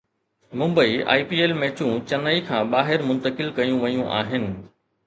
[0.61, 4.43] Mumbai I P L ميچون چنائي کان ٻاهر منتقل ڪيون ويون آهن